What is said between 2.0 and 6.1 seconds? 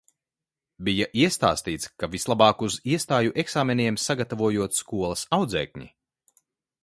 ka vislabāk uz iestāju eksāmeniem sagatavojot skolas audzēkņi.